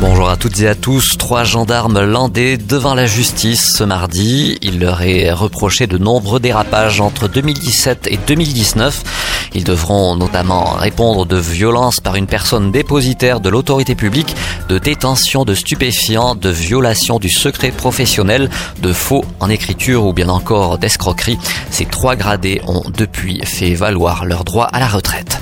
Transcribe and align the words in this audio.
Bonjour 0.00 0.28
à 0.28 0.36
toutes 0.36 0.60
et 0.60 0.68
à 0.68 0.74
tous. 0.74 1.16
Trois 1.16 1.44
gendarmes 1.44 2.04
landais 2.04 2.56
devant 2.56 2.94
la 2.94 3.06
justice 3.06 3.76
ce 3.76 3.84
mardi. 3.84 4.58
Il 4.60 4.80
leur 4.80 5.02
est 5.02 5.32
reproché 5.32 5.86
de 5.86 5.98
nombreux 5.98 6.40
dérapages 6.40 7.00
entre 7.00 7.28
2017 7.28 8.08
et 8.10 8.18
2019. 8.26 9.50
Ils 9.54 9.64
devront 9.64 10.16
notamment 10.16 10.64
répondre 10.72 11.26
de 11.26 11.36
violences 11.36 12.00
par 12.00 12.16
une 12.16 12.26
personne 12.26 12.72
dépositaire 12.72 13.38
de 13.40 13.48
l'autorité 13.48 13.94
publique, 13.94 14.34
de 14.68 14.78
détention 14.78 15.44
de 15.44 15.54
stupéfiants, 15.54 16.34
de 16.34 16.50
violation 16.50 17.18
du 17.20 17.30
secret 17.30 17.70
professionnel, 17.70 18.50
de 18.82 18.92
faux 18.92 19.24
en 19.38 19.48
écriture 19.48 20.04
ou 20.04 20.12
bien 20.12 20.28
encore 20.28 20.78
d'escroquerie. 20.78 21.38
Ces 21.70 21.86
trois 21.86 22.16
gradés 22.16 22.60
ont 22.66 22.82
depuis 22.96 23.40
fait 23.44 23.74
valoir 23.74 24.24
leur 24.24 24.44
droit 24.44 24.66
à 24.66 24.80
la 24.80 24.88
retraite. 24.88 25.40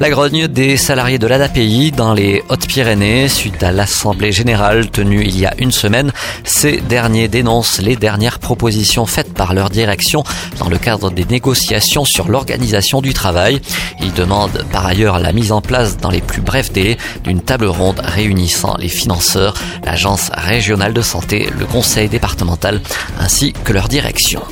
La 0.00 0.10
grogne 0.10 0.48
des 0.48 0.76
salariés 0.76 1.18
de 1.18 1.28
l'ADAPI 1.28 1.92
dans 1.92 2.14
les 2.14 2.42
Hautes-Pyrénées 2.48 3.28
suite 3.28 3.62
à 3.62 3.70
l'Assemblée 3.70 4.32
générale 4.32 4.90
tenue 4.90 5.22
il 5.24 5.38
y 5.38 5.46
a 5.46 5.54
une 5.58 5.70
semaine. 5.70 6.12
Ces 6.42 6.80
derniers 6.80 7.28
dénoncent 7.28 7.80
les 7.80 7.94
dernières 7.94 8.40
propositions 8.40 9.06
faites 9.06 9.32
par 9.32 9.54
leur 9.54 9.70
direction 9.70 10.24
dans 10.58 10.68
le 10.68 10.78
cadre 10.78 11.10
des 11.10 11.24
négociations 11.24 12.04
sur 12.04 12.28
l'organisation 12.28 13.02
du 13.02 13.14
travail. 13.14 13.60
Ils 14.00 14.12
demandent 14.12 14.64
par 14.72 14.84
ailleurs 14.84 15.20
la 15.20 15.32
mise 15.32 15.52
en 15.52 15.60
place 15.60 15.96
dans 15.96 16.10
les 16.10 16.20
plus 16.20 16.42
brefs 16.42 16.72
délais 16.72 16.98
d'une 17.22 17.40
table 17.40 17.66
ronde 17.66 18.00
réunissant 18.02 18.76
les 18.78 18.88
financeurs, 18.88 19.54
l'agence 19.84 20.30
régionale 20.34 20.92
de 20.92 21.02
santé, 21.02 21.48
le 21.56 21.66
conseil 21.66 22.08
départemental 22.08 22.80
ainsi 23.20 23.52
que 23.64 23.72
leur 23.72 23.86
direction. 23.86 24.42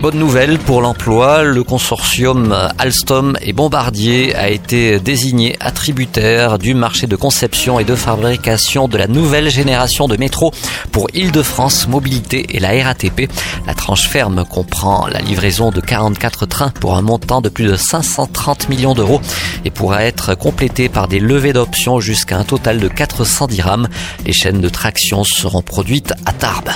Bonne 0.00 0.20
nouvelle 0.20 0.60
pour 0.60 0.80
l'emploi, 0.80 1.42
le 1.42 1.64
consortium 1.64 2.56
Alstom 2.78 3.36
et 3.42 3.52
Bombardier 3.52 4.32
a 4.36 4.48
été 4.48 5.00
désigné 5.00 5.56
attributaire 5.58 6.60
du 6.60 6.72
marché 6.72 7.08
de 7.08 7.16
conception 7.16 7.80
et 7.80 7.84
de 7.84 7.96
fabrication 7.96 8.86
de 8.86 8.96
la 8.96 9.08
nouvelle 9.08 9.50
génération 9.50 10.06
de 10.06 10.16
métro 10.16 10.52
pour 10.92 11.08
Île-de-France 11.14 11.88
Mobilité 11.88 12.46
et 12.50 12.60
la 12.60 12.80
RATP. 12.80 13.28
La 13.66 13.74
tranche 13.74 14.06
ferme 14.06 14.44
comprend 14.44 15.08
la 15.08 15.18
livraison 15.18 15.72
de 15.72 15.80
44 15.80 16.46
trains 16.46 16.70
pour 16.70 16.96
un 16.96 17.02
montant 17.02 17.40
de 17.40 17.48
plus 17.48 17.66
de 17.66 17.74
530 17.74 18.68
millions 18.68 18.94
d'euros 18.94 19.20
et 19.64 19.72
pourra 19.72 20.04
être 20.04 20.36
complétée 20.36 20.88
par 20.88 21.08
des 21.08 21.18
levées 21.18 21.52
d'options 21.52 21.98
jusqu'à 21.98 22.38
un 22.38 22.44
total 22.44 22.78
de 22.78 22.86
410 22.86 23.48
dirhams. 23.48 23.88
Les 24.24 24.32
chaînes 24.32 24.60
de 24.60 24.68
traction 24.68 25.24
seront 25.24 25.62
produites 25.62 26.12
à 26.24 26.32
Tarbes. 26.32 26.70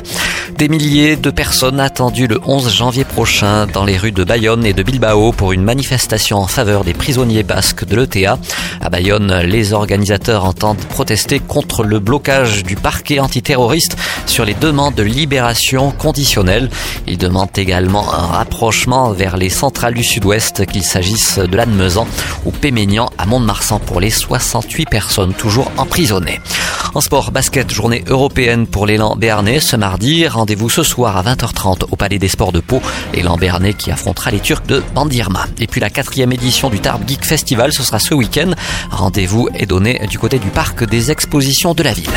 Des 0.59 0.69
milliers 0.69 1.17
de 1.17 1.31
personnes 1.31 1.81
attendues 1.81 2.27
le 2.27 2.41
11 2.45 2.73
janvier 2.73 3.05
prochain 3.05 3.67
dans 3.67 3.85
les 3.85 3.97
rues 3.97 4.13
de 4.13 4.23
Bayonne 4.23 4.65
et 4.65 4.73
de 4.73 4.83
Bilbao 4.83 5.33
pour 5.33 5.53
une 5.53 5.63
manifestation 5.63 6.39
en 6.39 6.47
faveur 6.47 6.85
des 6.85 6.95
prisonniers 6.95 7.43
basques 7.43 7.85
de 7.85 7.97
l'ETA. 7.97 8.39
À 8.81 8.89
Bayonne, 8.89 9.41
les 9.45 9.73
organisateurs 9.73 10.45
entendent 10.45 10.85
protester 10.89 11.41
contre 11.41 11.83
le 11.83 11.99
blocage 11.99 12.63
du 12.63 12.77
parquet 12.77 13.19
antiterroriste 13.19 13.97
sur 14.27 14.45
les 14.45 14.55
demandes 14.55 14.95
de 14.95 15.03
libération 15.03 15.91
conditionnelle. 15.91 16.71
Ils 17.07 17.19
demandent 17.19 17.57
également 17.57 18.13
un 18.13 18.27
rapprochement 18.27 19.11
vers 19.13 19.37
les 19.37 19.51
centrales 19.51 19.95
du 19.95 20.05
sud-ouest, 20.05 20.67
qu'il 20.67 20.85
s'agisse 20.85 21.39
de 21.39 21.57
Lannemezan 21.57 22.07
ou 22.45 22.51
Péménian 22.51 23.11
à 23.19 23.27
Mont-de-Marsan 23.27 23.81
pour 23.81 24.01
les 24.01 24.11
68 24.11 24.89
personnes 24.89 25.35
toujours 25.35 25.73
emprisonnées. 25.77 26.41
En 26.95 27.01
sport, 27.01 27.31
basket, 27.31 27.73
journée 27.73 28.05
européenne 28.07 28.67
pour 28.67 28.87
l'élan 28.87 29.17
béarnais 29.17 29.61
ce 29.61 29.77
mardi. 29.77 30.27
Rendez-vous 30.29 30.69
ce 30.69 30.83
soir 30.83 31.17
à 31.17 31.23
20h30 31.23 31.85
au 31.91 31.97
Palais 31.97 32.19
des 32.19 32.29
Sports 32.29 32.53
de 32.53 32.61
Pau. 32.61 32.83
L'élan 33.15 33.39
béarnais 33.39 33.73
qui 33.73 33.91
affrontera 33.91 34.31
les 34.31 34.41
Turcs 34.41 34.67
de 34.67 34.83
Bandirma. 34.95 35.47
Et 35.59 35.67
puis 35.67 35.81
la 35.81 35.89
quatrième 35.89 36.33
édition 36.33 36.69
du 36.69 36.81
Tarbes 36.81 37.09
Geek 37.09 37.25
Festival, 37.25 37.73
ce 37.73 37.83
sera 37.83 37.99
ce 37.99 38.13
week-end. 38.13 38.51
Rendez-vous 38.91 39.49
est 39.55 39.67
donné 39.67 40.07
du 40.11 40.19
côté 40.19 40.39
du 40.39 40.49
parc 40.49 40.85
des 40.85 41.11
expositions 41.11 41.73
de 41.73 41.83
la 41.83 41.95
ville. 41.95 42.11